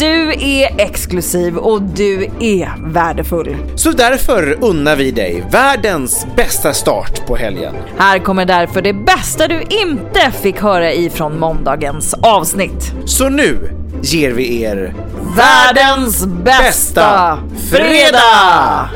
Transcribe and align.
Du 0.00 0.32
är 0.32 0.80
exklusiv 0.80 1.56
och 1.56 1.82
du 1.82 2.24
är 2.40 2.92
värdefull. 2.92 3.56
Så 3.74 3.90
därför 3.90 4.64
unnar 4.64 4.96
vi 4.96 5.10
dig 5.10 5.44
världens 5.50 6.26
bästa 6.36 6.72
start 6.72 7.26
på 7.26 7.36
helgen. 7.36 7.74
Här 7.98 8.18
kommer 8.18 8.44
därför 8.44 8.82
det 8.82 8.92
bästa 8.92 9.48
du 9.48 9.62
inte 9.62 10.30
fick 10.42 10.60
höra 10.60 10.92
ifrån 10.92 11.38
måndagens 11.38 12.14
avsnitt. 12.14 12.92
Så 13.06 13.28
nu 13.28 13.70
ger 14.02 14.30
vi 14.30 14.62
er 14.62 14.94
Världens 15.36 16.26
bästa 16.26 17.38
fredag! 17.70 18.88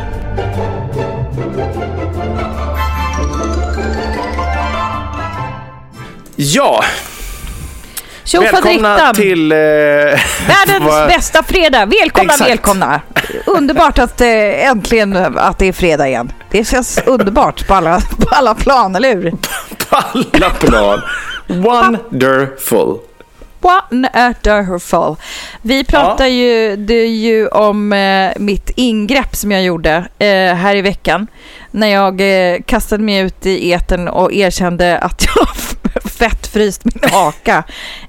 Ja! 6.36 6.84
Välkomna 8.32 9.12
till... 9.14 9.52
Eh, 9.52 9.58
Världens 9.58 10.80
vad- 10.80 11.08
bästa 11.08 11.42
fredag! 11.42 11.86
Välkomna, 11.86 12.32
Exakt. 12.32 12.50
välkomna! 12.50 13.00
Underbart 13.46 13.98
att 13.98 14.20
eh, 14.20 14.66
äntligen 14.68 15.16
att 15.38 15.58
det 15.58 15.66
är 15.66 15.72
fredag 15.72 16.08
igen. 16.08 16.32
Det 16.50 16.64
känns 16.68 17.00
underbart 17.06 17.66
på 17.66 17.74
alla, 17.74 18.00
på 18.18 18.34
alla 18.34 18.54
plan, 18.54 18.96
eller 18.96 19.14
hur? 19.14 19.30
på 19.90 19.96
alla 19.96 20.50
plan. 20.50 21.00
Wonderful. 21.46 22.98
Wonderful. 23.60 25.16
Vi 25.62 25.84
pratar 25.84 26.26
ju, 26.26 26.76
det 26.76 27.06
ju 27.06 27.48
om 27.48 27.92
eh, 27.92 28.30
mitt 28.36 28.70
ingrepp 28.76 29.36
som 29.36 29.52
jag 29.52 29.62
gjorde 29.62 30.04
eh, 30.18 30.54
här 30.54 30.76
i 30.76 30.82
veckan. 30.82 31.26
När 31.70 31.86
jag 31.86 32.20
eh, 32.20 32.60
kastade 32.66 33.02
mig 33.02 33.18
ut 33.18 33.46
i 33.46 33.70
eten 33.70 34.08
och 34.08 34.32
erkände 34.32 34.98
att 34.98 35.24
jag 35.26 35.46
fettfryst 36.18 36.84
min 36.84 37.00
haka. 37.12 37.64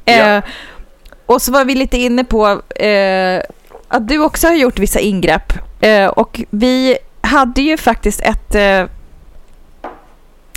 Eh, 0.05 0.17
Ja. 0.19 0.41
Och 1.25 1.41
så 1.41 1.51
var 1.51 1.65
vi 1.65 1.75
lite 1.75 1.97
inne 1.97 2.23
på 2.23 2.61
eh, 2.75 3.41
att 3.87 4.07
du 4.07 4.19
också 4.19 4.47
har 4.47 4.53
gjort 4.55 4.79
vissa 4.79 4.99
ingrepp. 4.99 5.53
Eh, 5.81 6.05
och 6.07 6.41
vi 6.49 6.97
hade 7.21 7.61
ju 7.61 7.77
faktiskt 7.77 8.21
ett 8.21 8.55
eh, 8.55 8.83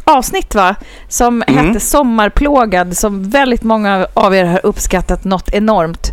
avsnitt 0.04 0.54
va? 0.54 0.74
Som 1.08 1.42
Mm. 1.46 1.66
hette 1.66 1.80
Sommarplågad 1.80 2.96
som 2.96 3.30
väldigt 3.30 3.62
många 3.62 4.06
av 4.14 4.34
er 4.34 4.44
har 4.44 4.66
uppskattat 4.66 5.24
något 5.24 5.48
enormt. 5.52 6.10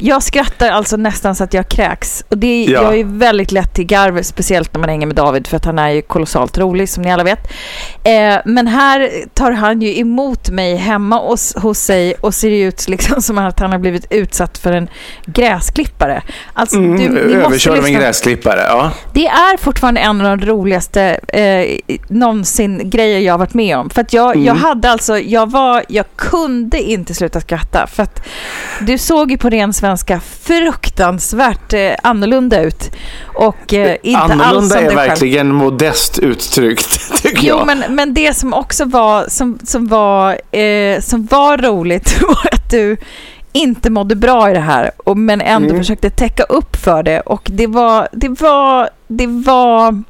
Jag 0.00 0.22
skrattar 0.22 0.70
alltså 0.70 0.96
nästan 0.96 1.34
så 1.34 1.44
att 1.44 1.54
jag 1.54 1.68
kräks. 1.68 2.24
Och 2.28 2.38
det 2.38 2.64
Ja. 2.64 2.82
jag 2.82 2.98
är 3.00 3.04
väldigt 3.04 3.52
lätt 3.52 3.74
till 3.74 3.84
garv, 3.86 4.22
speciellt 4.22 4.74
när 4.74 4.80
man 4.80 4.88
hänger 4.88 5.06
med 5.06 5.16
David 5.16 5.46
för 5.46 5.56
att 5.56 5.64
han 5.64 5.78
är 5.78 5.88
ju 5.88 6.02
kolossalt 6.02 6.58
rolig 6.58 6.88
som 6.88 7.02
ni 7.02 7.12
alla 7.12 7.24
vet. 7.24 7.50
Eh, 8.04 8.36
men 8.44 8.66
här 8.66 9.10
tar 9.34 9.52
han 9.52 9.82
ju 9.82 9.98
emot 9.98 10.50
mig 10.50 10.76
hemma 10.76 11.18
hos, 11.18 11.54
hos 11.56 11.78
sig 11.78 12.14
och 12.20 12.34
ser 12.34 12.50
ut 12.50 12.88
liksom 12.88 13.22
som 13.22 13.38
att 13.38 13.60
han 13.60 13.72
har 13.72 13.78
blivit 13.78 14.06
utsatt 14.10 14.58
för 14.58 14.72
en 14.72 14.88
gräsklippare. 15.26 16.22
Alltså, 16.52 16.76
Mm, 16.76 16.96
du, 17.14 17.26
ni 17.26 17.34
överkörd 17.34 17.78
av 17.78 17.84
en 17.86 17.92
gräsklippare. 17.92 18.60
Ja. 18.68 18.90
Det 19.14 19.26
är 19.26 19.56
fortfarande 19.56 20.00
en 20.00 20.20
av 20.26 20.38
de 20.38 20.46
roligaste 20.46 21.02
eh, 21.28 21.78
någonsin 22.08 22.90
grejer 22.90 23.20
jag 23.20 23.32
har 23.32 23.38
varit 23.38 23.54
med 23.54 23.76
om. 23.78 23.90
För 23.90 24.00
att 24.00 24.12
jag, 24.12 24.36
jag 24.36 24.54
hade 24.54 24.90
alltså, 24.90 25.18
jag 25.18 25.50
var, 25.50 25.84
jag 25.88 26.04
kunde 26.16 26.82
inte 26.82 27.14
sluta 27.14 27.40
skratta. 27.40 27.86
För 27.86 28.02
att 28.02 28.26
du 28.80 28.98
såg 28.98 29.30
ju 29.30 29.38
på 29.38 29.48
ren 29.50 29.72
svenska 29.72 29.87
fruktansvärt 30.20 31.72
eh, 31.72 31.90
annorlunda 32.02 32.60
ut. 32.60 32.90
Och 33.24 33.74
eh, 33.74 33.96
inte 34.02 34.20
alls 34.20 34.32
Annorlunda 34.32 34.68
som 34.68 34.78
är 34.78 34.86
själv. 34.86 34.94
verkligen 34.96 35.52
modest 35.54 36.18
uttryckt, 36.18 37.22
tycker 37.22 37.42
Jo, 37.48 37.56
jag. 37.56 37.66
men, 37.66 37.84
men 37.88 38.14
det 38.14 38.34
som 38.34 38.54
också 38.54 38.84
var, 38.84 39.24
som, 39.28 39.58
som 39.64 39.86
var, 39.86 40.56
eh, 40.58 41.00
som 41.00 41.26
var 41.26 41.58
roligt 41.58 42.20
var 42.28 42.48
att 42.52 42.70
du 42.70 42.96
inte 43.52 43.90
mådde 43.90 44.16
bra 44.16 44.50
i 44.50 44.52
det 44.54 44.60
här, 44.60 44.90
och, 45.04 45.16
men 45.16 45.40
ändå 45.40 45.68
Mm. 45.68 45.80
försökte 45.80 46.10
täcka 46.10 46.42
upp 46.42 46.76
för 46.76 47.02
det. 47.02 47.20
Och 47.20 47.42
det 47.52 47.66
var, 47.66 48.08
det 48.12 48.28
var, 48.28 48.88
det 49.08 49.26
var, 49.26 50.02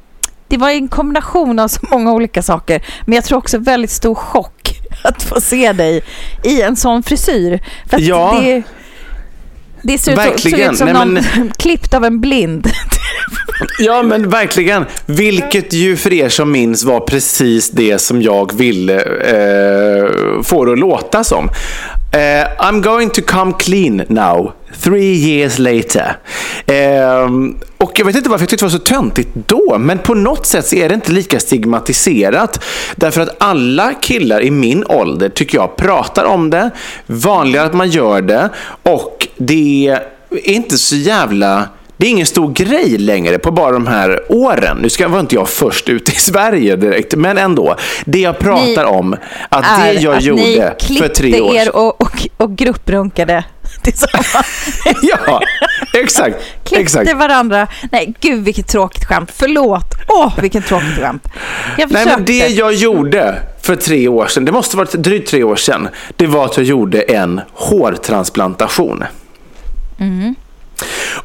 det 0.47 0.57
var 0.57 0.69
en 0.69 0.87
kombination 0.87 1.59
av 1.59 1.67
så 1.67 1.79
många 1.91 2.11
olika 2.13 2.41
saker. 2.41 2.81
Men 3.05 3.15
jag 3.15 3.23
tror 3.23 3.37
också 3.37 3.57
väldigt 3.57 3.91
stor 3.91 4.15
chock 4.15 4.71
att 5.03 5.23
få 5.23 5.41
se 5.41 5.73
dig 5.73 6.01
i 6.43 6.61
en 6.61 6.75
sån 6.75 7.03
frisyr. 7.03 7.59
För 7.89 7.99
Ja. 7.99 8.39
det, 8.41 8.63
det 9.83 9.97
ser 9.97 10.11
ut, 10.11 10.17
såg 10.17 10.25
Verkligen. 10.25 10.71
ut 10.71 10.77
som 10.77 10.85
Nej, 10.85 10.93
någon 10.93 11.13
men- 11.13 11.51
klippt 11.57 11.93
av 11.93 12.05
en 12.05 12.21
blind. 12.21 12.67
Ja, 13.79 14.03
men 14.03 14.29
verkligen. 14.29 14.85
Vilket 15.05 15.73
ju 15.73 15.95
för 15.97 16.13
er 16.13 16.29
som 16.29 16.51
minns 16.51 16.83
var 16.83 16.99
precis 16.99 17.69
det 17.69 17.99
som 17.99 18.21
jag 18.21 18.57
ville 18.57 18.95
eh, 19.03 20.41
få 20.43 20.65
det 20.65 20.71
att 20.71 20.79
låta 20.79 21.23
som. 21.23 21.49
Uh, 22.15 22.55
I'm 22.59 22.81
going 22.81 23.09
to 23.09 23.21
come 23.21 23.53
clean 23.53 24.05
now, 24.07 24.53
three 24.73 25.13
years 25.13 25.59
later. 25.59 26.17
Uh, 26.67 27.53
och 27.77 27.99
jag 27.99 28.05
vet 28.05 28.15
inte 28.15 28.29
varför 28.29 28.43
jag 28.43 28.49
tyckte 28.49 28.65
det 28.65 28.71
var 28.71 28.79
så 28.79 28.85
töntigt 28.85 29.29
då, 29.33 29.77
men 29.77 29.97
på 29.97 30.13
något 30.13 30.45
sätt 30.45 30.65
så 30.67 30.75
är 30.75 30.89
det 30.89 30.95
inte 30.95 31.11
lika 31.11 31.39
stigmatiserat. 31.39 32.63
Därför 32.95 33.21
att 33.21 33.35
alla 33.37 33.93
killar 33.93 34.41
i 34.41 34.51
min 34.51 34.83
ålder, 34.85 35.29
tycker 35.29 35.57
jag, 35.57 35.75
pratar 35.75 36.25
om 36.25 36.49
det. 36.49 36.71
Vanligare 37.05 37.65
att 37.65 37.73
man 37.73 37.89
gör 37.89 38.21
det. 38.21 38.49
Och 38.83 39.27
det 39.37 39.87
är 40.29 40.49
inte 40.49 40.77
så 40.77 40.95
jävla... 40.95 41.69
Det 41.99 42.05
är 42.05 42.09
ingen 42.09 42.25
stor 42.25 42.53
grej 42.53 42.97
längre 42.97 43.39
på 43.39 43.51
bara 43.51 43.71
de 43.71 43.87
här 43.87 44.21
åren. 44.29 44.77
Nu 44.81 44.89
ska, 44.89 45.07
var 45.07 45.19
inte 45.19 45.35
jag 45.35 45.49
först 45.49 45.89
ut 45.89 46.09
i 46.09 46.11
Sverige 46.19 46.75
direkt, 46.75 47.15
men 47.15 47.37
ändå. 47.37 47.75
Det 48.05 48.19
jag 48.19 48.39
pratar 48.39 48.83
Ni 48.85 48.97
om, 48.97 49.15
att 49.49 49.65
det 49.83 49.93
jag 49.93 50.15
att 50.15 50.23
gjorde 50.23 50.75
för 50.99 51.07
tre 51.07 51.41
år 51.41 51.55
er 51.55 51.63
sedan. 51.63 51.73
och, 51.73 52.01
och, 52.01 52.27
och 52.37 52.55
grupprunkade 52.55 53.43
tillsammans. 53.83 54.81
Ja, 55.01 55.41
exakt. 55.93 56.35
Klippte 56.63 56.81
exakt. 56.81 57.13
varandra. 57.13 57.67
Nej, 57.91 58.13
gud 58.19 58.43
vilket 58.43 58.67
tråkigt 58.67 59.05
skämt. 59.05 59.31
Förlåt. 59.35 59.95
Åh, 60.07 60.33
vilket 60.41 60.67
tråkigt 60.67 60.97
skämt. 60.99 61.27
Jag 61.77 61.91
Nej, 61.91 62.05
men 62.05 62.25
det 62.25 62.47
jag 62.47 62.73
gjorde 62.73 63.35
för 63.61 63.75
tre 63.75 64.07
år 64.07 64.27
sedan, 64.27 64.45
det 64.45 64.51
måste 64.51 64.77
varit 64.77 64.91
drygt 64.91 65.29
tre 65.29 65.43
år 65.43 65.55
sedan, 65.55 65.87
det 66.15 66.27
var 66.27 66.45
att 66.45 66.57
jag 66.57 66.65
gjorde 66.65 67.01
en 67.01 67.41
hårtransplantation. 67.53 69.03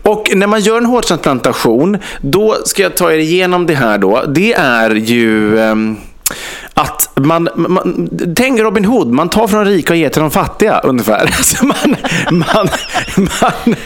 Och 0.02 0.30
när 0.34 0.46
man 0.46 0.60
gör 0.60 0.78
en 0.78 0.86
hårtransplantation, 0.86 1.98
då 2.20 2.56
ska 2.64 2.82
jag 2.82 2.96
ta 2.96 3.12
er 3.12 3.18
igenom 3.18 3.66
det 3.66 3.74
här 3.74 3.98
då. 3.98 4.24
Det 4.28 4.52
är 4.52 4.90
ju 4.90 5.58
ehm, 5.58 5.96
att 6.74 7.10
man, 7.14 7.48
man, 7.54 8.08
tänk 8.36 8.60
Robin 8.60 8.84
Hood, 8.84 9.08
man 9.08 9.28
tar 9.28 9.48
från 9.48 9.64
de 9.64 9.70
rika 9.70 9.92
och 9.92 9.96
ger 9.96 10.08
till 10.08 10.20
de 10.20 10.30
fattiga 10.30 10.78
ungefär. 10.78 11.30
Alltså 11.36 11.66
man, 11.66 11.96
man, 12.30 12.68
man, 13.16 13.76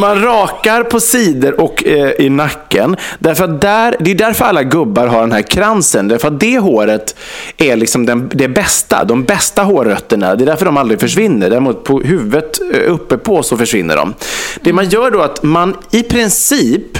man 0.00 0.22
rakar 0.22 0.84
på 0.84 1.00
sidor 1.00 1.60
och 1.60 1.84
eh, 1.84 2.10
i 2.18 2.30
nacken. 2.30 2.96
Därför 3.18 3.44
att 3.44 3.60
där, 3.60 3.96
det 4.00 4.10
är 4.10 4.14
därför 4.14 4.44
alla 4.44 4.62
gubbar 4.62 5.06
har 5.06 5.20
den 5.20 5.32
här 5.32 5.42
kransen. 5.42 6.08
Därför 6.08 6.28
att 6.28 6.40
det 6.40 6.58
håret 6.58 7.16
är 7.56 7.76
liksom 7.76 8.06
den, 8.06 8.30
det 8.32 8.48
bästa, 8.48 9.04
de 9.04 9.24
bästa 9.24 9.62
hårrötterna. 9.62 10.34
Det 10.34 10.44
är 10.44 10.46
därför 10.46 10.66
de 10.66 10.76
aldrig 10.76 11.00
försvinner. 11.00 11.50
Däremot 11.50 11.84
på 11.84 12.00
huvudet 12.00 12.60
eh, 12.74 12.92
uppe 12.92 13.18
på 13.18 13.42
så 13.42 13.56
försvinner 13.56 13.96
de. 13.96 14.14
Det 14.60 14.72
man 14.72 14.88
gör 14.88 15.10
då 15.10 15.20
är 15.20 15.24
att 15.24 15.42
man 15.42 15.76
i 15.90 16.02
princip 16.02 16.98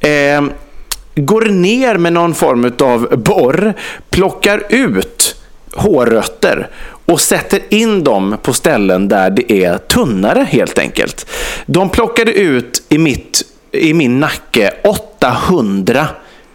eh, 0.00 0.42
går 1.20 1.44
ner 1.44 1.96
med 1.96 2.12
någon 2.12 2.34
form 2.34 2.72
av 2.80 3.16
borr, 3.16 3.74
plockar 4.10 4.62
ut 4.68 5.36
hårrötter 5.74 6.68
och 7.06 7.20
sätter 7.20 7.60
in 7.68 8.04
dem 8.04 8.36
på 8.42 8.52
ställen 8.52 9.08
där 9.08 9.30
det 9.30 9.52
är 9.52 9.78
tunnare 9.78 10.46
helt 10.50 10.78
enkelt. 10.78 11.30
De 11.66 11.88
plockade 11.88 12.32
ut 12.32 12.82
i, 12.88 12.98
mitt, 12.98 13.42
i 13.72 13.94
min 13.94 14.20
nacke 14.20 14.72
800 14.84 16.06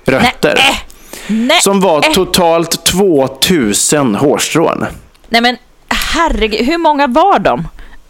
rötter. 0.05 0.53
Nej. 0.57 0.85
Nej. 1.27 1.61
Som 1.61 1.81
var 1.81 2.01
totalt 2.01 2.85
2000 2.85 4.15
hårstrån. 4.15 4.85
Nej 5.29 5.41
men 5.41 5.57
herregud, 5.87 6.65
hur 6.65 6.77
många 6.77 7.07
var 7.07 7.39
de? 7.39 7.67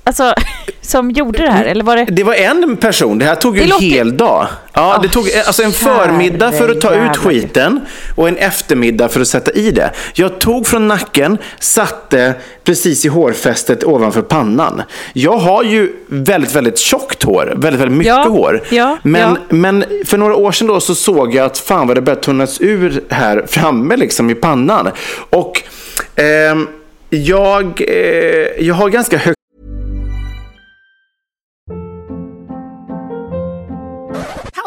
Alltså, 0.07 0.33
som 0.81 1.11
gjorde 1.11 1.43
det 1.43 1.51
här? 1.51 1.65
Eller 1.65 1.83
var 1.83 1.97
det... 1.97 2.05
Det 2.05 2.23
var 2.23 2.33
en 2.33 2.77
person. 2.77 3.19
Det 3.19 3.25
här 3.25 3.35
tog 3.35 3.57
ju 3.57 3.63
en 3.63 3.69
låter- 3.69 3.85
hel 3.85 4.17
dag. 4.17 4.47
Ja, 4.73 4.99
det 5.01 5.07
Åh, 5.07 5.11
tog 5.13 5.31
alltså 5.47 5.63
en 5.63 5.71
förmiddag 5.71 6.51
för 6.51 6.69
att 6.69 6.81
ta 6.81 6.93
ut 6.95 7.17
skiten 7.17 7.79
och 8.15 8.27
en 8.27 8.37
eftermiddag 8.37 9.09
för 9.09 9.21
att 9.21 9.27
sätta 9.27 9.51
i 9.51 9.71
det. 9.71 9.91
Jag 10.13 10.39
tog 10.39 10.67
från 10.67 10.87
nacken, 10.87 11.37
satte 11.59 12.33
precis 12.63 13.05
i 13.05 13.07
hårfästet 13.07 13.83
ovanför 13.83 14.21
pannan. 14.21 14.81
Jag 15.13 15.37
har 15.37 15.63
ju 15.63 15.93
väldigt, 16.07 16.55
väldigt 16.55 16.77
tjockt 16.77 17.23
hår. 17.23 17.53
Väldigt, 17.55 17.81
väldigt 17.81 17.97
mycket 17.97 18.13
Ja, 18.13 18.23
hår. 18.29 18.63
ja, 18.69 18.97
men, 19.03 19.21
ja. 19.21 19.37
men 19.55 19.85
för 20.05 20.17
några 20.17 20.35
år 20.35 20.51
sedan 20.51 20.67
då 20.67 20.79
så 20.79 20.95
såg 20.95 21.35
jag 21.35 21.45
att 21.45 21.57
fan 21.57 21.87
vad 21.87 21.97
det 21.97 22.01
började 22.01 22.21
tunnas 22.21 22.61
ur 22.61 23.03
här 23.09 23.45
framme 23.47 23.95
liksom 23.97 24.29
i 24.29 24.35
pannan. 24.35 24.89
Och 25.29 25.61
ehm, 26.15 26.67
jag, 27.09 27.81
eh, 27.87 28.65
jag 28.65 28.75
har 28.75 28.89
ganska 28.89 29.17
högt 29.17 29.34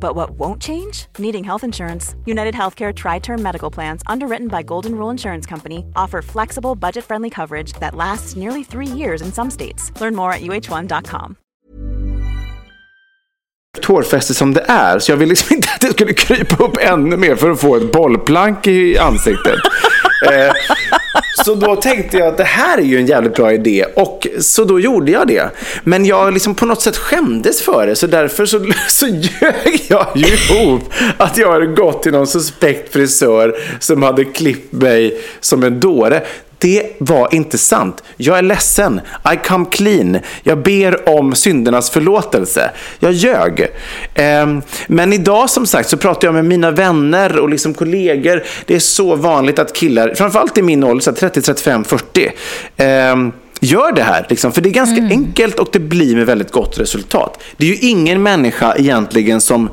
But 0.00 0.14
what 0.14 0.30
won't 0.38 0.62
change? 0.62 1.06
Needing 1.18 1.44
health 1.44 1.64
insurance. 1.64 2.14
United 2.24 2.54
Healthcare 2.54 2.94
Tri 2.94 3.18
Term 3.18 3.42
Medical 3.42 3.70
Plans, 3.70 4.02
underwritten 4.06 4.48
by 4.48 4.62
Golden 4.62 4.94
Rule 4.94 5.10
Insurance 5.10 5.46
Company, 5.46 5.84
offer 5.94 6.22
flexible, 6.22 6.74
budget 6.74 7.04
friendly 7.04 7.30
coverage 7.30 7.72
that 7.74 7.94
lasts 7.94 8.36
nearly 8.36 8.62
three 8.62 8.86
years 8.86 9.20
in 9.20 9.32
some 9.32 9.50
states. 9.50 9.92
Learn 10.00 10.14
more 10.14 10.32
at 10.32 10.40
uh1.com. 10.40 11.36
hårfäste 13.86 14.34
som 14.34 14.54
det 14.54 14.64
är. 14.68 14.98
Så 14.98 15.12
jag 15.12 15.16
ville 15.16 15.28
liksom 15.28 15.54
inte 15.56 15.68
att 15.74 15.80
det 15.80 15.90
skulle 15.90 16.12
krypa 16.12 16.64
upp 16.64 16.76
ännu 16.80 17.16
mer 17.16 17.36
för 17.36 17.50
att 17.50 17.60
få 17.60 17.76
ett 17.76 17.92
bollplank 17.92 18.66
i 18.66 18.98
ansiktet. 18.98 19.54
eh, 20.32 20.52
så 21.44 21.54
då 21.54 21.76
tänkte 21.76 22.16
jag 22.16 22.28
att 22.28 22.36
det 22.36 22.44
här 22.44 22.78
är 22.78 22.82
ju 22.82 22.98
en 22.98 23.06
jävligt 23.06 23.34
bra 23.34 23.52
idé. 23.52 23.84
Och 23.94 24.26
så 24.40 24.64
då 24.64 24.80
gjorde 24.80 25.12
jag 25.12 25.28
det. 25.28 25.50
Men 25.84 26.04
jag 26.04 26.32
liksom 26.32 26.54
på 26.54 26.66
något 26.66 26.82
sätt 26.82 26.96
skämdes 26.96 27.62
för 27.62 27.86
det. 27.86 27.96
Så 27.96 28.06
därför 28.06 28.46
så, 28.46 28.66
så 28.88 29.06
ljög 29.06 29.82
jag 29.88 30.06
ju 30.14 30.26
ihop 30.26 30.82
att 31.16 31.38
jag 31.38 31.52
hade 31.52 31.66
gått 31.66 32.02
till 32.02 32.12
någon 32.12 32.26
suspekt 32.26 32.92
frisör 32.92 33.56
som 33.80 34.02
hade 34.02 34.24
klippt 34.24 34.72
mig 34.72 35.20
som 35.40 35.62
en 35.62 35.80
dåre. 35.80 36.22
Det 36.58 36.96
var 36.98 37.34
inte 37.34 37.58
sant. 37.58 38.02
Jag 38.16 38.38
är 38.38 38.42
ledsen. 38.42 39.00
I 39.34 39.36
come 39.48 39.66
clean. 39.70 40.18
Jag 40.42 40.58
ber 40.58 41.08
om 41.08 41.34
syndernas 41.34 41.90
förlåtelse. 41.90 42.70
Jag 42.98 43.12
ljög. 43.12 43.66
Ehm, 44.14 44.62
men 44.86 45.12
idag 45.12 45.50
som 45.50 45.66
sagt 45.66 45.88
så 45.88 45.96
pratar 45.96 46.28
jag 46.28 46.34
med 46.34 46.44
mina 46.44 46.70
vänner 46.70 47.38
och 47.38 47.48
liksom 47.48 47.74
kollegor. 47.74 48.44
Det 48.66 48.74
är 48.74 48.78
så 48.78 49.14
vanligt 49.14 49.58
att 49.58 49.72
killar, 49.72 50.14
framförallt 50.14 50.58
i 50.58 50.62
min 50.62 50.84
ålder, 50.84 51.02
så 51.02 51.10
här 51.10 51.16
30, 51.16 51.42
35, 51.42 51.84
40, 51.84 52.32
ehm, 52.76 53.32
gör 53.60 53.92
det 53.92 54.02
här. 54.02 54.26
Liksom. 54.30 54.52
För 54.52 54.60
det 54.60 54.68
är 54.68 54.72
ganska 54.72 55.02
enkelt 55.02 55.58
och 55.58 55.68
det 55.72 55.78
blir 55.78 56.16
med 56.16 56.26
väldigt 56.26 56.52
gott 56.52 56.78
resultat. 56.78 57.42
Det 57.56 57.66
är 57.66 57.70
ju 57.70 57.88
ingen 57.88 58.22
människa 58.22 58.74
egentligen 58.76 59.40
som 59.40 59.68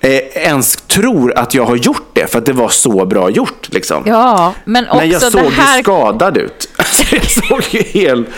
eh, 0.00 0.10
ens 0.34 0.76
tror 0.76 1.38
att 1.38 1.54
jag 1.54 1.64
har 1.64 1.76
gjort 1.76 2.10
det 2.12 2.26
för 2.26 2.38
att 2.38 2.46
det 2.46 2.52
var 2.52 2.68
så 2.68 3.04
bra 3.04 3.30
gjort. 3.30 3.68
Liksom. 3.72 4.02
Ja, 4.06 4.54
men 4.64 4.84
också 4.84 4.96
Men 4.96 5.10
jag 5.10 5.22
såg 5.22 5.52
här... 5.52 5.76
ju 5.76 5.82
skadad 5.82 6.36
ut. 6.36 6.68
Alltså, 6.76 7.16
jag 7.16 7.30
såg 7.30 7.62
ju 7.70 7.82
helt 7.82 8.28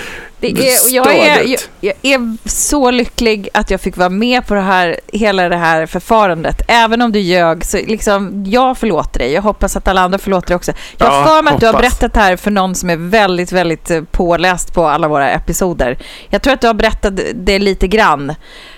Det 0.40 0.46
är, 0.46 0.94
jag, 0.94 1.14
är, 1.16 1.44
jag, 1.46 1.62
jag 1.80 1.94
är 2.02 2.48
så 2.48 2.90
lycklig 2.90 3.48
att 3.54 3.70
jag 3.70 3.80
fick 3.80 3.96
vara 3.96 4.08
med 4.08 4.46
på 4.46 4.54
det 4.54 4.60
här, 4.60 5.00
hela 5.12 5.48
det 5.48 5.56
här 5.56 5.86
förfarandet. 5.86 6.62
Även 6.68 7.02
om 7.02 7.12
du 7.12 7.20
ljög, 7.20 7.64
så 7.64 7.76
liksom, 7.76 8.44
jag 8.46 8.78
förlåter 8.78 9.18
dig. 9.18 9.32
Jag 9.32 9.42
hoppas 9.42 9.76
att 9.76 9.88
alla 9.88 10.00
andra 10.00 10.18
förlåter 10.18 10.48
dig 10.48 10.56
också. 10.56 10.72
Jag 10.98 11.08
Ja, 11.08 11.24
för 11.24 11.42
mig 11.42 11.54
att 11.54 11.60
du 11.60 11.66
har 11.66 11.72
berättat 11.72 12.14
det 12.14 12.20
här 12.20 12.36
för 12.36 12.50
någon 12.50 12.74
som 12.74 12.90
är 12.90 12.96
väldigt, 12.96 13.52
väldigt 13.52 13.90
eh, 13.90 14.02
påläst 14.02 14.74
på 14.74 14.86
alla 14.86 15.08
våra 15.08 15.30
episoder. 15.30 15.98
Jag 16.28 16.42
tror 16.42 16.54
att 16.54 16.60
du 16.60 16.66
har 16.66 16.74
berättat 16.74 17.20
det 17.34 17.58
lite 17.58 17.88
grann. 17.88 18.34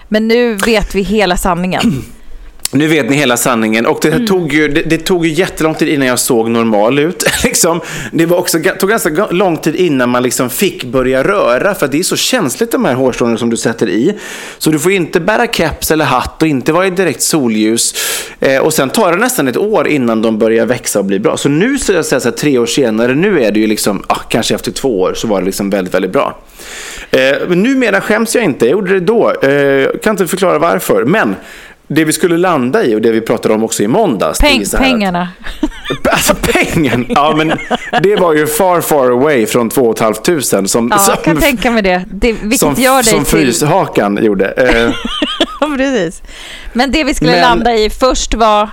Men 0.08 0.28
nu 0.28 0.54
vet 0.54 0.94
vi 0.94 1.02
hela 1.02 1.36
sanningen. 1.36 2.04
Nu 2.74 2.86
vet 2.88 3.10
ni 3.10 3.16
hela 3.16 3.36
sanningen. 3.36 3.86
Och 3.86 3.98
det, 4.02 4.08
Mm. 4.08 4.26
tog 4.26 4.52
ju, 4.52 4.68
det, 4.68 4.82
det 4.82 4.98
tog 4.98 5.26
ju 5.26 5.32
jättelång 5.32 5.74
tid 5.74 5.88
innan 5.88 6.06
jag 6.08 6.18
såg 6.18 6.50
normal 6.50 6.98
ut. 6.98 7.24
liksom. 7.44 7.80
Det 8.12 8.26
var 8.26 8.36
också, 8.38 8.58
tog 8.80 8.90
ganska 8.90 9.08
ga- 9.10 9.32
lång 9.32 9.56
tid 9.56 9.76
innan 9.76 10.08
man 10.10 10.22
liksom 10.22 10.50
fick 10.50 10.84
börja 10.84 11.22
röra. 11.24 11.74
För 11.74 11.88
det 11.88 11.98
är 11.98 12.02
så 12.02 12.16
känsligt 12.16 12.70
de 12.72 12.84
här 12.84 12.94
hårstråna 12.94 13.36
som 13.36 13.50
du 13.50 13.56
sätter 13.56 13.88
i. 13.88 14.18
Så 14.58 14.70
du 14.70 14.78
får 14.78 14.92
inte 14.92 15.20
bära 15.20 15.46
keps 15.46 15.90
eller 15.90 16.04
hatt 16.04 16.42
och 16.42 16.48
inte 16.48 16.72
vara 16.72 16.86
i 16.86 16.90
direkt 16.90 17.22
solljus. 17.22 17.94
Eh, 18.40 18.58
och 18.58 18.74
sen 18.74 18.90
tar 18.90 19.12
det 19.12 19.18
nästan 19.18 19.48
ett 19.48 19.56
år 19.56 19.88
innan 19.88 20.22
de 20.22 20.38
börjar 20.38 20.66
växa 20.66 20.98
och 20.98 21.04
bli 21.04 21.18
bra. 21.18 21.36
Så 21.36 21.48
nu 21.48 21.78
så 21.78 21.92
jag 21.92 22.04
säga 22.04 22.20
så 22.20 22.28
här, 22.28 22.36
tre 22.36 22.58
år 22.58 22.66
senare, 22.66 23.14
nu 23.14 23.42
är 23.44 23.52
det 23.52 23.60
ju 23.60 23.66
liksom, 23.66 24.02
ah, 24.06 24.18
kanske 24.28 24.54
efter 24.54 24.72
två 24.72 25.00
år 25.00 25.14
så 25.14 25.26
var 25.28 25.40
det 25.40 25.46
liksom 25.46 25.70
väldigt, 25.70 25.94
väldigt 25.94 26.12
bra. 26.12 26.38
Eh, 27.10 27.20
men 27.48 27.62
numera 27.62 28.00
skäms 28.00 28.34
jag 28.34 28.44
inte. 28.44 28.64
Jag 28.66 28.72
gjorde 28.72 28.92
det 28.92 29.00
då. 29.00 29.32
Eh, 29.42 29.50
jag 29.52 30.02
kan 30.02 30.10
inte 30.10 30.26
förklara 30.26 30.58
varför. 30.58 31.04
Men 31.04 31.34
det 31.86 32.04
vi 32.04 32.12
skulle 32.12 32.36
landa 32.36 32.84
i 32.84 32.94
och 32.94 33.00
det 33.02 33.10
vi 33.12 33.20
pratade 33.20 33.54
om 33.54 33.64
också 33.64 33.82
i 33.82 33.88
måndags. 33.88 34.38
Peng, 34.38 34.58
här 34.58 34.62
att- 34.74 34.82
pengarna. 34.82 35.28
Alltså 36.10 36.34
pengen! 36.42 37.06
Ja, 37.08 37.34
men 37.36 37.52
det 38.02 38.16
var 38.16 38.32
ju 38.34 38.46
far, 38.46 38.80
far 38.80 39.10
away 39.10 39.46
från 39.46 39.68
2 39.70 39.94
500 39.98 40.42
som, 40.68 40.88
Ja, 40.92 40.98
som, 40.98 41.14
jag 41.14 41.24
kan 41.24 41.36
tänka 41.36 41.70
mig 41.70 41.82
det. 41.82 42.04
det 42.12 42.32
vilket 42.32 42.60
som, 42.60 42.74
gör 42.74 42.94
dig 42.94 43.04
som 43.04 43.24
till... 43.24 43.26
fryshakan 43.26 44.24
gjorde. 44.24 44.46
Eh, 44.50 44.94
Ja, 45.60 45.74
precis. 45.76 46.22
Men 46.72 46.90
det 46.92 47.04
vi 47.04 47.14
skulle 47.14 47.30
Men- 47.32 47.40
landa 47.40 47.74
i 47.74 47.90
först 47.90 48.34
var... 48.34 48.68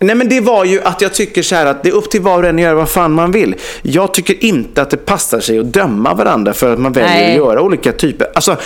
Nej 0.00 0.14
men 0.14 0.28
det 0.28 0.40
var 0.40 0.64
ju 0.64 0.82
att 0.82 1.00
jag 1.00 1.14
tycker 1.14 1.42
så 1.42 1.54
här 1.54 1.66
att 1.66 1.82
det 1.82 1.88
är 1.88 1.92
upp 1.92 2.10
till 2.10 2.20
var 2.20 2.42
och 2.42 2.48
en 2.48 2.56
att 2.56 2.62
göra 2.62 2.74
vad 2.74 2.88
fan 2.88 3.12
man 3.12 3.30
vill. 3.32 3.54
Jag 3.82 4.14
tycker 4.14 4.44
inte 4.44 4.82
att 4.82 4.90
det 4.90 4.96
passar 4.96 5.40
sig 5.40 5.58
att 5.58 5.72
döma 5.72 6.14
varandra 6.14 6.52
för 6.52 6.72
att 6.72 6.78
man 6.78 6.92
väljer 6.92 7.10
Nej. 7.14 7.30
att 7.30 7.36
göra 7.36 7.62
olika 7.62 7.92
typer. 7.92 8.28
Alltså 8.34 8.56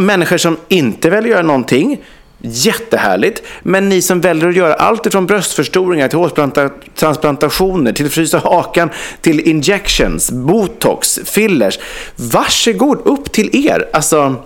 människor 0.00 0.36
som 0.38 0.56
inte 0.68 1.10
väljer 1.10 1.30
att 1.30 1.36
göra 1.36 1.46
någonting, 1.46 2.00
jättehärligt. 2.40 3.42
Men 3.62 3.88
ni 3.88 4.02
som 4.02 4.20
väljer 4.20 4.48
att 4.48 4.56
göra 4.56 4.74
allt 4.74 5.06
ifrån 5.06 5.26
bröstförstoringar 5.26 6.08
till 6.08 6.18
hårtransplantationer, 6.18 7.92
till 7.92 8.10
frysa 8.10 8.38
hakan, 8.38 8.90
till 9.20 9.40
injections, 9.40 10.30
botox, 10.30 11.18
fillers. 11.24 11.78
Varsågod, 12.16 13.00
upp 13.04 13.32
till 13.32 13.66
er. 13.66 13.88
Alltså... 13.92 14.36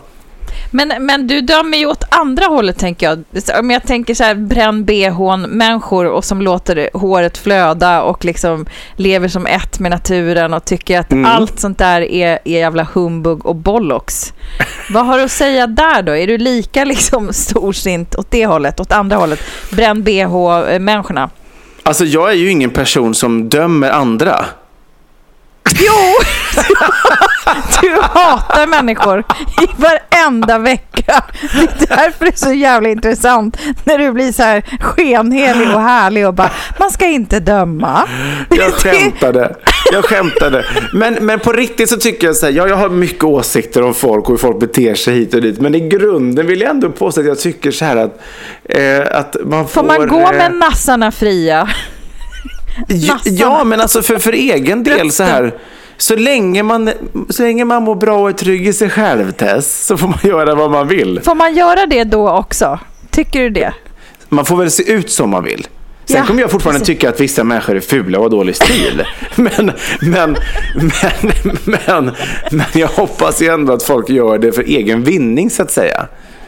Men, 0.74 0.92
men 1.06 1.26
du 1.26 1.40
dömer 1.40 1.78
ju 1.78 1.86
åt 1.86 2.04
andra 2.10 2.46
hållet, 2.46 2.78
tänker 2.78 3.06
jag. 3.06 3.24
Om 3.60 3.70
jag 3.70 3.82
tänker 3.82 4.14
så 4.14 4.24
här, 4.24 4.34
bränn 4.34 4.84
bhn-människor 4.84 6.06
och 6.06 6.24
som 6.24 6.42
låter 6.42 6.90
håret 6.94 7.38
flöda 7.38 8.02
och 8.02 8.24
liksom 8.24 8.66
lever 8.96 9.28
som 9.28 9.46
ett 9.46 9.78
med 9.78 9.90
naturen 9.90 10.54
och 10.54 10.64
tycker 10.64 11.00
att 11.00 11.12
Mm. 11.12 11.24
allt 11.30 11.60
sånt 11.60 11.78
där 11.78 12.00
är, 12.00 12.38
är 12.44 12.60
jävla 12.60 12.86
humbug 12.94 13.46
och 13.46 13.56
bollocks. 13.56 14.32
Vad 14.90 15.06
har 15.06 15.18
du 15.18 15.24
att 15.24 15.30
säga 15.30 15.66
där 15.66 16.02
då? 16.02 16.16
Är 16.16 16.26
du 16.26 16.38
lika 16.38 16.84
liksom 16.84 17.32
storsint 17.32 18.14
åt 18.14 18.30
det 18.30 18.46
hållet, 18.46 18.80
åt 18.80 18.92
andra 18.92 19.16
hållet? 19.16 19.40
Bränn 19.70 20.02
bh-människorna? 20.02 21.30
Alltså 21.82 22.04
jag 22.04 22.30
är 22.30 22.34
ju 22.34 22.50
ingen 22.50 22.70
person 22.70 23.14
som 23.14 23.48
dömer 23.48 23.90
andra. 23.90 24.44
Jo! 25.74 25.92
Du 27.82 28.00
hatar 28.00 28.66
människor 28.66 29.24
i 29.62 29.66
varenda 29.76 30.58
vecka. 30.58 31.24
Det 31.40 31.58
är 31.58 31.96
därför 31.96 32.24
det 32.24 32.30
är 32.30 32.36
så 32.36 32.52
jävla 32.52 32.88
intressant 32.88 33.56
när 33.84 33.98
du 33.98 34.12
blir 34.12 34.32
så 34.32 34.42
här 34.42 34.62
skenhelig 34.80 35.74
och 35.74 35.80
härlig 35.80 36.26
och 36.26 36.34
bara, 36.34 36.50
man 36.78 36.90
ska 36.90 37.06
inte 37.06 37.40
döma. 37.40 38.08
Jag 38.50 38.72
skämtade. 38.72 39.56
Jag 39.92 40.04
skämtade. 40.04 40.64
Men, 40.92 41.14
men 41.14 41.40
på 41.40 41.52
riktigt 41.52 41.88
så 41.88 41.96
tycker 41.96 42.26
jag 42.26 42.36
så 42.36 42.46
här, 42.46 42.52
ja, 42.52 42.68
jag 42.68 42.76
har 42.76 42.88
mycket 42.88 43.24
åsikter 43.24 43.82
om 43.82 43.94
folk 43.94 44.24
och 44.24 44.30
hur 44.30 44.38
folk 44.38 44.60
beter 44.60 44.94
sig 44.94 45.14
hit 45.14 45.34
och 45.34 45.42
dit. 45.42 45.60
Men 45.60 45.74
i 45.74 45.88
grunden 45.88 46.46
vill 46.46 46.60
jag 46.60 46.70
ändå 46.70 46.90
påstå 46.90 47.20
att 47.20 47.26
jag 47.26 47.38
tycker 47.38 47.70
så 47.70 47.84
här 47.84 47.96
att, 47.96 48.20
eh, 48.64 49.18
att 49.18 49.36
man 49.44 49.68
får... 49.68 49.80
Får 49.80 49.98
man 49.98 50.08
gå 50.08 50.20
eh, 50.20 50.32
med 50.32 50.54
nassarna 50.54 51.12
fria? 51.12 51.68
Ja, 52.88 53.18
ja, 53.24 53.64
men 53.64 53.80
alltså 53.80 54.02
för, 54.02 54.18
för 54.18 54.32
egen 54.32 54.84
del 54.84 55.10
så 55.10 55.22
här. 55.22 55.54
Så 56.02 56.16
länge, 56.16 56.62
man, 56.62 56.90
så 57.28 57.42
länge 57.42 57.64
man 57.64 57.82
mår 57.82 57.94
bra 57.94 58.18
och 58.22 58.28
är 58.28 58.32
trygg 58.32 58.68
i 58.68 58.72
sig 58.72 58.90
själv, 58.90 59.32
Tess, 59.32 59.86
så 59.86 59.96
får 59.96 60.08
man 60.08 60.18
göra 60.22 60.54
vad 60.54 60.70
man 60.70 60.88
vill. 60.88 61.20
Får 61.24 61.34
man 61.34 61.54
göra 61.56 61.86
det 61.86 62.04
då 62.04 62.30
också? 62.30 62.78
Tycker 63.10 63.40
du 63.40 63.50
det? 63.50 63.74
Man 64.28 64.44
får 64.44 64.56
väl 64.56 64.70
se 64.70 64.92
ut 64.92 65.10
som 65.10 65.30
man 65.30 65.44
vill. 65.44 65.66
Sen 66.04 66.16
Ja, 66.16 66.26
kommer 66.26 66.40
jag 66.40 66.50
fortfarande 66.50 66.80
precis. 66.80 66.94
tycka 66.96 67.08
att 67.08 67.20
vissa 67.20 67.44
människor 67.44 67.76
är 67.76 67.80
fula 67.80 68.18
och 68.18 68.24
har 68.24 68.30
dålig 68.30 68.56
stil. 68.56 69.04
Men, 69.34 69.72
men, 70.00 70.36
men, 70.74 71.56
men, 71.64 72.10
men 72.50 72.66
jag 72.74 72.88
hoppas 72.88 73.42
ju 73.42 73.46
ändå 73.48 73.72
att 73.72 73.82
folk 73.82 74.08
gör 74.10 74.38
det 74.38 74.52
för 74.52 74.62
egen 74.62 75.02
vinning, 75.02 75.50
så 75.50 75.62
att 75.62 75.70
säga. 75.70 76.06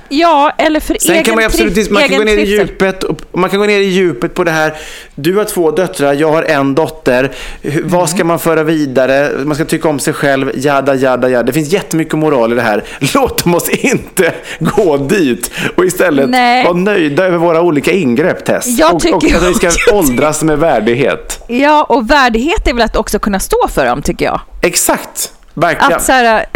Ja, 0.08 0.52
eller 0.58 0.80
för 0.80 0.96
Sen 1.00 1.12
egen, 1.12 1.25
kan 1.25 1.34
man 1.34 1.44
absolut 1.44 1.90
man 1.90 2.08
kan 2.08 2.18
gå 2.18 2.25
ner 2.25 2.38
i 2.38 2.44
djupet 2.44 3.04
och 3.04 3.20
man 3.32 3.50
kan 3.50 3.58
gå 3.58 3.66
ner 3.66 3.80
i 3.80 3.84
djupet 3.84 4.34
på 4.34 4.44
det 4.44 4.50
här. 4.50 4.75
Du 5.14 5.37
har 5.37 5.44
två 5.44 5.70
döttrar, 5.70 6.12
jag 6.12 6.32
har 6.32 6.42
en 6.42 6.75
dotter. 6.75 7.32
Mm. 7.62 7.88
Vad 7.88 8.11
ska 8.11 8.25
man 8.25 8.38
föra 8.38 8.62
vidare? 8.62 9.30
Man 9.44 9.54
ska 9.54 9.64
tycka 9.64 9.88
om 9.88 9.99
sig 9.99 10.14
själv, 10.14 10.52
jada, 10.54 10.94
jada, 10.94 11.28
jada. 11.28 11.42
Det 11.42 11.52
finns 11.52 11.73
jättemycket 11.73 12.14
moral 12.18 12.52
i 12.52 12.54
det 12.54 12.62
här. 12.62 12.84
Låt 13.14 13.46
oss 13.46 13.68
inte 13.68 14.32
gå 14.58 14.96
dit 14.96 15.50
och 15.76 15.84
istället 15.84 16.30
Nej. 16.30 16.64
vara 16.64 16.75
nöjda 16.75 17.25
över 17.25 17.38
våra 17.38 17.62
olika 17.62 17.92
ingrepp, 17.92 18.44
Tess. 18.44 18.66
Jag 18.66 18.94
och, 18.94 19.04
och 19.04 19.25
att 19.25 19.42
vi 19.42 19.54
ska 19.54 19.94
åldras 19.94 20.42
med 20.42 20.58
värdighet. 20.58 21.44
Ja, 21.46 21.84
och 21.84 22.11
värdighet 22.11 22.68
är 22.68 22.75
väl 22.75 22.82
att 22.82 22.96
också 22.96 23.18
kunna 23.18 23.40
stå 23.40 23.68
för 23.68 23.87
dem, 23.87 24.02
tycker 24.02 24.25
jag. 24.25 24.40
Exakt, 24.62 25.32
verkligen. 25.54 25.92
Att 25.92 26.04
så 26.04 26.12
här, 26.12 26.46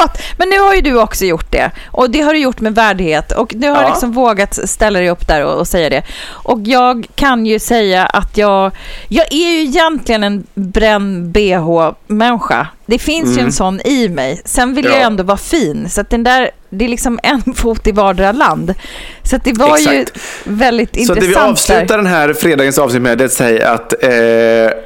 förlåt, 0.00 0.18
men 0.38 0.48
nu 0.48 0.58
har 0.58 0.74
ju 0.74 0.80
du 0.80 0.98
också 1.00 1.24
gjort 1.24 1.50
det. 1.52 1.70
Och 1.90 2.10
det 2.10 2.20
har 2.20 2.32
du 2.32 2.38
gjort 2.40 2.60
med 2.60 2.74
värdighet. 2.74 3.32
Och 3.32 3.52
du 3.56 3.68
har 3.68 3.82
Ja. 3.82 3.88
liksom 3.88 4.12
vågat 4.12 4.68
ställa 4.70 4.98
dig 4.98 5.10
upp 5.10 5.28
där 5.28 5.44
och, 5.44 5.58
och 5.58 5.68
säga 5.68 5.90
det. 5.90 6.02
Och 6.28 6.58
jag 6.64 7.06
kan 7.14 7.46
ju 7.46 7.58
säga 7.58 8.06
att 8.06 8.36
jag, 8.36 8.72
jag 9.08 9.26
är 9.32 9.50
ju 9.50 9.60
egentligen 9.62 10.24
en 10.24 10.46
bränn 10.54 11.32
bh-människa. 11.32 12.66
Det 12.86 12.98
finns 12.98 13.38
ju 13.38 13.42
en 13.42 13.52
sån 13.52 13.80
i 13.84 14.08
mig. 14.08 14.40
Sen 14.44 14.74
vill 14.74 14.84
jag 14.84 14.92
Mm. 14.92 15.00
Ja. 15.02 15.06
ändå 15.06 15.22
vara 15.22 15.36
fin. 15.38 15.88
Så 15.90 16.00
att 16.00 16.10
den 16.10 16.24
där, 16.24 16.50
det 16.70 16.84
är 16.84 16.88
liksom 16.88 17.20
en 17.22 17.54
fot 17.54 17.86
i 17.86 17.92
vardera 17.92 18.32
land. 18.32 18.74
Så 19.22 19.36
att 19.36 19.44
det 19.44 19.52
var 19.52 19.78
ju 19.78 20.00
Exakt. 20.00 20.22
väldigt 20.44 20.94
Så 20.94 21.00
intressant. 21.00 21.20
det 21.20 21.26
vi 21.26 21.32
där. 21.34 21.48
avslutar 21.50 21.96
den 21.96 22.06
här 22.06 22.32
fredagens 22.32 22.78
avsnitt 22.78 23.02
med 23.02 23.22
att 23.22 23.32
säga 23.32 23.70
att 23.70 24.04
eh, 24.04 24.10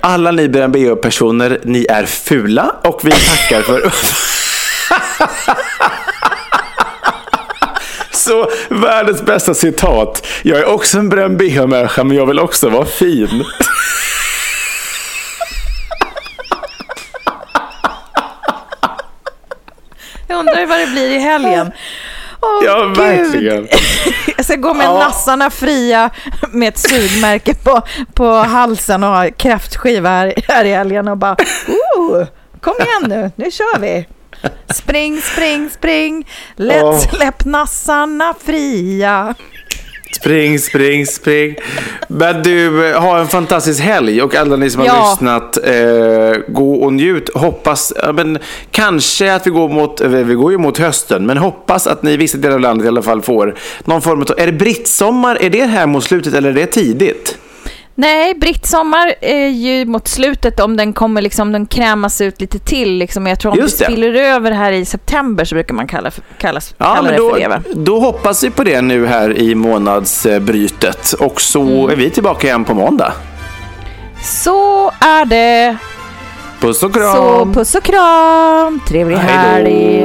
alla 0.03 0.31
ni 0.31 0.49
BNBO-personer, 0.49 1.61
ni 1.65 1.87
är 1.91 2.05
fula 2.07 2.75
och 2.85 3.01
vi 3.05 3.11
tackar 3.11 3.61
för... 3.63 3.93
Så 8.12 8.50
världens 8.69 9.23
bästa 9.23 9.55
citat. 9.55 10.26
Jag 10.43 10.59
är 10.59 10.64
också 10.66 10.99
en 10.99 11.09
bränd 11.09 11.37
BH-människa 11.37 12.05
men 12.05 12.16
jag 12.16 12.26
vill 12.26 12.38
också 12.38 12.69
vara 12.69 12.85
fin. 12.87 13.45
Jag 20.28 20.38
undrar 20.38 20.66
vad 20.66 20.78
det 20.78 20.87
blir 20.87 21.11
i 21.11 21.19
helgen. 21.19 21.73
Åh, 22.43 22.64
Ja, 22.64 22.85
Gud. 22.85 22.97
verkligen. 22.97 23.69
Jag 24.37 24.45
ska 24.45 24.57
gå 24.57 24.75
med 24.75 24.87
Ja. 24.87 24.99
nassarna 24.99 25.50
fria 25.50 26.11
med 26.52 26.69
ett 26.69 26.78
sugmärke 26.78 27.55
på, 27.55 27.83
på 28.14 28.28
halsen 28.33 29.05
och 29.05 29.11
ha 29.11 29.31
kräftskiva 29.31 30.09
här, 30.09 30.35
här 30.49 30.64
i 30.64 30.73
helgen 30.75 31.09
och 31.09 31.16
bara 31.16 31.37
oh, 31.97 32.25
kom 32.61 32.75
igen 32.81 33.02
nu, 33.09 33.31
nu 33.45 33.50
kör 33.50 33.78
vi. 33.78 34.07
Spring, 34.75 35.21
spring, 35.21 35.71
spring, 35.71 36.26
lätt 36.57 36.83
Åh. 36.85 36.99
släpp 36.99 37.45
nassarna 37.45 38.35
fria. 38.45 39.35
Spring, 40.21 40.59
spring, 40.59 41.07
spring. 41.07 41.57
Men 42.09 42.43
du, 42.43 42.90
eh, 42.90 43.00
ha 43.00 43.19
en 43.19 43.28
fantastisk 43.28 43.81
helg 43.81 44.23
och 44.23 44.35
alla 44.35 44.57
ni 44.57 44.71
som 44.71 44.81
har 44.81 44.87
Ja. 44.87 45.11
lyssnat, 45.11 45.57
eh, 45.66 46.52
gå 46.52 46.75
och 46.75 46.93
njut. 46.93 47.31
Hoppas, 47.35 47.93
men 48.14 48.38
kanske 48.71 49.35
att 49.35 49.47
vi 49.47 49.50
går 49.50 49.69
mot, 49.69 50.00
eh, 50.00 50.09
vi 50.09 50.35
går 50.35 50.52
ju 50.52 50.59
mot 50.59 50.78
hösten, 50.78 51.26
men 51.26 51.37
hoppas 51.37 51.87
att 51.87 52.02
ni 52.02 52.11
i 52.12 52.16
vissa 52.16 52.38
delar 52.38 52.55
av 52.55 52.61
landet 52.61 52.85
i 52.85 52.88
alla 52.88 53.02
fall 53.02 53.23
får 53.23 53.55
någon 53.85 54.02
form 54.02 54.21
av, 54.23 54.28
är 54.38 54.47
det 54.47 54.52
brittsommar, 54.52 55.38
är 55.40 55.50
det 55.50 55.64
här 55.64 55.87
mot 55.87 56.05
slutet 56.05 56.35
eller 56.35 56.49
är 56.50 56.55
det 56.55 56.66
tidigt? 56.66 57.38
Nej, 57.99 58.35
brittsommar 58.35 59.15
är 59.21 59.49
ju 59.49 59.85
mot 59.87 60.09
slutet 60.09 60.61
om 60.61 60.76
den 60.76 60.93
kommer 60.93 61.23
liksom, 61.23 61.53
den 61.53 61.67
krämas 61.67 62.21
ut 62.21 62.41
lite 62.41 62.59
till 62.59 62.99
liksom. 62.99 63.26
Jag 63.26 63.41
tror 63.41 63.53
om 63.53 63.59
Just 63.59 63.79
det 63.79 63.85
spiller 63.85 64.15
över 64.15 64.50
här 64.50 64.73
i 64.73 64.85
september 64.85 65.45
så 65.45 65.55
brukar 65.55 65.75
man 65.75 65.87
kalla, 65.87 66.11
för, 66.11 66.23
kallas, 66.38 66.75
Ja, 66.79 66.85
kalla 66.85 67.03
men 67.03 67.12
det 67.12 67.19
då, 67.19 67.31
för 67.33 67.41
det 67.41 67.49
va? 67.49 67.62
då 67.75 68.00
hoppas 68.00 68.45
vi 68.45 68.50
på 68.50 68.65
det 68.65 68.81
nu 68.83 69.07
här 69.07 69.38
i 69.38 69.55
månadsbrytet 69.55 71.12
och 71.12 71.41
så 71.41 71.61
Mm. 71.62 71.91
är 71.91 71.97
vi 71.97 72.11
tillbaka 72.11 72.47
igen 72.47 72.65
på 72.65 72.75
måndag. 72.75 73.12
Så 74.23 74.88
är 75.00 75.25
det. 75.25 75.76
Puss 76.61 76.83
och 76.83 76.95
kram! 76.95 77.15
Så 77.17 77.47
puss 77.55 77.75
och 77.75 77.83
kram. 77.85 78.81
Trevlig 78.88 79.17
helg. 79.17 80.05